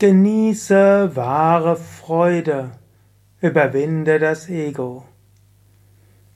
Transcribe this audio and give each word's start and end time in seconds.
Genieße 0.00 1.14
wahre 1.14 1.76
Freude, 1.76 2.70
überwinde 3.42 4.18
das 4.18 4.48
Ego. 4.48 5.04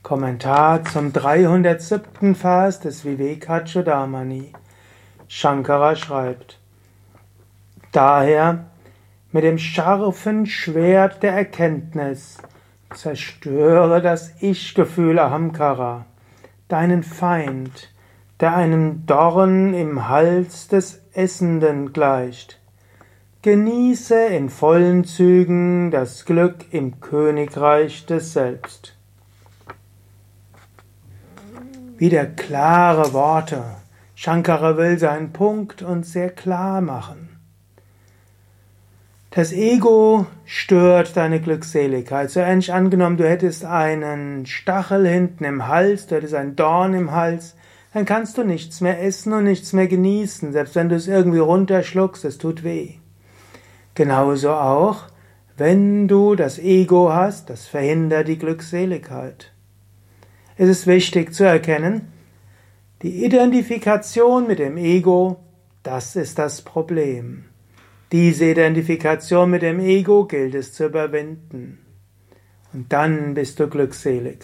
Kommentar 0.02 0.84
zum 0.84 1.15
307. 1.15 2.35
Vers 2.35 2.81
des 2.81 3.07
Vivekachudamani. 3.07 4.53
Shankara 5.29 5.97
schreibt, 5.97 6.61
Daher 7.91 8.66
mit 9.32 9.45
dem 9.45 9.56
scharfen 9.56 10.44
Schwert 10.44 11.22
der 11.22 11.32
Erkenntnis 11.32 12.36
zerstöre 12.92 14.02
das 14.02 14.34
Ich-Gefühl 14.42 15.18
Ahamkara, 15.18 16.04
deinen 16.68 17.02
Feind, 17.02 17.94
der 18.40 18.54
einem 18.54 19.06
Dorn 19.06 19.72
im 19.72 20.06
Hals 20.10 20.68
des 20.68 21.00
Essenden 21.14 21.94
gleicht. 21.94 22.60
Genieße 23.45 24.28
in 24.28 24.48
vollen 24.48 25.05
Zügen 25.05 25.91
das 25.91 26.24
Glück 26.24 26.64
im 26.70 26.98
Königreich 27.00 28.06
des 28.06 28.32
Selbst. 28.32 28.96
Wieder 31.98 32.24
klare 32.24 33.12
Worte. 33.12 33.62
Shankara 34.14 34.78
will 34.78 34.98
seinen 34.98 35.34
Punkt 35.34 35.83
uns 35.83 36.10
sehr 36.14 36.30
klar 36.30 36.80
machen. 36.80 37.36
Das 39.30 39.52
Ego 39.52 40.24
stört 40.47 41.14
deine 41.14 41.38
Glückseligkeit. 41.38 42.30
So 42.30 42.41
ähnlich 42.41 42.72
angenommen, 42.72 43.19
du 43.19 43.28
hättest 43.28 43.66
einen 43.66 44.47
Stachel 44.47 45.06
hinten 45.06 45.45
im 45.45 45.69
Hals, 45.69 46.06
du 46.06 46.14
hättest 46.14 46.33
einen 46.33 46.56
Dorn 46.56 46.95
im 46.95 47.12
Hals, 47.12 47.56
dann 47.92 48.06
kannst 48.06 48.38
du 48.38 48.42
nichts 48.42 48.80
mehr 48.80 49.02
essen 49.02 49.34
und 49.34 49.45
nichts 49.45 49.74
mehr 49.74 49.86
genießen, 49.86 50.55
selbst 50.55 50.77
wenn 50.77 50.88
du 50.88 50.97
es 50.97 51.08
irgendwie 51.08 51.41
runterschluckst, 51.41 52.24
es 52.24 52.38
tut 52.38 52.64
weh. 52.64 52.95
Genauso 53.95 54.53
auch, 54.53 55.05
wenn 55.57 56.09
du 56.09 56.34
das 56.34 56.59
Ego 56.59 57.12
hast, 57.12 57.48
das 57.50 57.67
verhindert 57.67 58.27
die 58.27 58.39
Glückseligkeit. 58.39 59.53
Es 60.56 60.69
ist 60.69 60.86
wichtig 60.86 61.33
zu 61.33 61.45
erkennen, 61.45 62.12
die 63.03 63.25
Identifikation 63.25 64.47
mit 64.47 64.59
dem 64.59 64.77
Ego, 64.77 65.36
das 65.83 66.17
ist 66.17 66.39
das 66.39 66.62
Problem. 66.62 67.45
Diese 68.11 68.47
Identifikation 68.47 69.51
mit 69.51 69.62
dem 69.62 69.78
Ego 69.81 70.25
gilt 70.25 70.55
es 70.55 70.73
zu 70.73 70.86
überwinden. 70.86 71.79
Und 72.73 72.92
dann 72.92 73.34
bist 73.34 73.61
du 73.61 73.69
glückselig. 73.69 74.39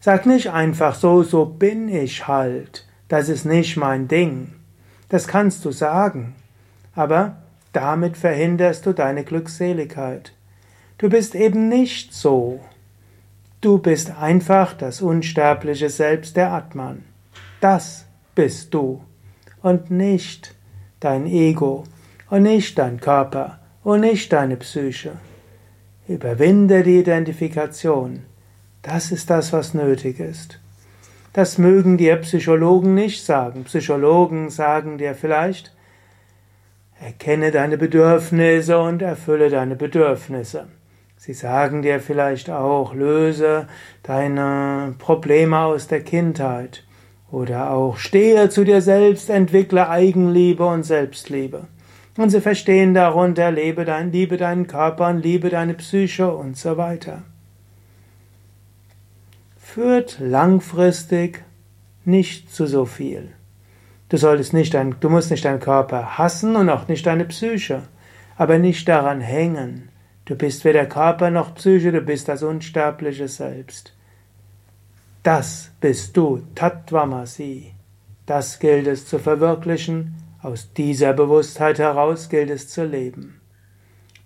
Sag 0.00 0.26
nicht 0.26 0.50
einfach 0.50 0.94
so, 0.94 1.22
so 1.22 1.46
bin 1.46 1.88
ich 1.88 2.28
halt. 2.28 2.86
Das 3.08 3.28
ist 3.28 3.44
nicht 3.44 3.76
mein 3.76 4.06
Ding. 4.06 4.52
Das 5.08 5.26
kannst 5.26 5.64
du 5.64 5.72
sagen. 5.72 6.34
Aber 6.94 7.42
damit 7.76 8.16
verhinderst 8.16 8.86
du 8.86 8.94
deine 8.94 9.22
Glückseligkeit. 9.22 10.32
Du 10.96 11.10
bist 11.10 11.34
eben 11.34 11.68
nicht 11.68 12.14
so. 12.14 12.60
Du 13.60 13.76
bist 13.76 14.16
einfach 14.18 14.72
das 14.72 15.02
unsterbliche 15.02 15.90
Selbst 15.90 16.36
der 16.36 16.52
Atman. 16.52 17.04
Das 17.60 18.06
bist 18.34 18.72
du 18.72 19.02
und 19.60 19.90
nicht 19.90 20.54
dein 21.00 21.26
Ego 21.26 21.84
und 22.30 22.44
nicht 22.44 22.78
dein 22.78 22.98
Körper 22.98 23.58
und 23.84 24.00
nicht 24.00 24.32
deine 24.32 24.56
Psyche. 24.56 25.12
Überwinde 26.08 26.82
die 26.82 26.98
Identifikation. 26.98 28.22
Das 28.80 29.12
ist 29.12 29.28
das, 29.28 29.52
was 29.52 29.74
nötig 29.74 30.18
ist. 30.18 30.60
Das 31.34 31.58
mögen 31.58 31.98
dir 31.98 32.16
Psychologen 32.16 32.94
nicht 32.94 33.22
sagen. 33.22 33.64
Psychologen 33.64 34.48
sagen 34.48 34.96
dir 34.96 35.14
vielleicht, 35.14 35.75
Erkenne 37.00 37.50
deine 37.50 37.76
Bedürfnisse 37.76 38.78
und 38.78 39.02
erfülle 39.02 39.50
deine 39.50 39.76
Bedürfnisse. 39.76 40.66
Sie 41.18 41.34
sagen 41.34 41.82
dir 41.82 42.00
vielleicht 42.00 42.50
auch, 42.50 42.94
löse 42.94 43.66
deine 44.02 44.94
Probleme 44.98 45.58
aus 45.58 45.88
der 45.88 46.02
Kindheit. 46.02 46.84
Oder 47.30 47.70
auch 47.70 47.96
stehe 47.96 48.48
zu 48.48 48.64
dir 48.64 48.80
selbst, 48.80 49.30
entwickle 49.30 49.88
Eigenliebe 49.88 50.64
und 50.64 50.84
Selbstliebe. 50.84 51.66
Und 52.16 52.30
sie 52.30 52.40
verstehen 52.40 52.94
darunter, 52.94 53.50
lebe 53.50 53.84
dein, 53.84 54.12
liebe 54.12 54.36
deinen 54.36 54.66
Körper 54.66 55.08
und 55.08 55.22
liebe 55.22 55.50
deine 55.50 55.74
Psyche 55.74 56.32
und 56.32 56.56
so 56.56 56.76
weiter. 56.76 57.22
Führt 59.58 60.18
langfristig 60.20 61.44
nicht 62.04 62.54
zu 62.54 62.66
so 62.66 62.86
viel. 62.86 63.32
Du 64.08 64.16
solltest 64.16 64.52
nicht 64.52 64.74
dein, 64.74 64.96
du 65.00 65.08
musst 65.08 65.30
nicht 65.30 65.44
deinen 65.44 65.60
Körper 65.60 66.18
hassen 66.18 66.54
und 66.56 66.70
auch 66.70 66.86
nicht 66.88 67.06
deine 67.06 67.24
Psyche, 67.24 67.82
aber 68.36 68.58
nicht 68.58 68.88
daran 68.88 69.20
hängen. 69.20 69.88
Du 70.24 70.36
bist 70.36 70.64
weder 70.64 70.86
Körper 70.86 71.30
noch 71.30 71.54
Psyche, 71.54 71.92
du 71.92 72.00
bist 72.00 72.28
das 72.28 72.42
unsterbliche 72.42 73.28
Selbst. 73.28 73.94
Das 75.22 75.72
bist 75.80 76.16
du, 76.16 76.42
Tattvamasi. 76.54 77.72
Das 78.26 78.58
gilt 78.58 78.86
es 78.86 79.06
zu 79.06 79.18
verwirklichen, 79.18 80.16
aus 80.42 80.72
dieser 80.72 81.12
Bewusstheit 81.12 81.78
heraus 81.78 82.28
gilt 82.28 82.50
es 82.50 82.68
zu 82.68 82.84
leben. 82.84 83.40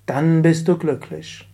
Dann 0.06 0.42
bist 0.42 0.68
du 0.68 0.76
glücklich. 0.76 1.49